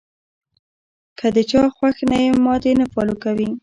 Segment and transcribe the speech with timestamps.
[1.17, 3.47] کۀ د چا خوښ نۀ يم ما دې نۀ فالو کوي-